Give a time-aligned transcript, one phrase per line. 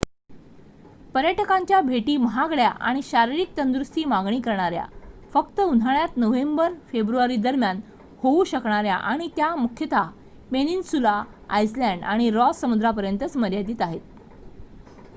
[1.13, 4.85] पर्यटकांच्या भेटी महागड्या आणि शारीरिक तंदुरुस्तीची मागणी करणाऱ्या
[5.33, 7.79] फक्त उन्हाळ्यात नोव्हेंबर-फेब्रुवारीदरम्यान
[8.19, 10.09] होऊ शकणाऱ्या आणि त्या मुख्यतः
[10.51, 14.01] पेनिन्सुला आइसलँड आणि रॉस समुद्रापर्यंतच मर्यादीत आहेत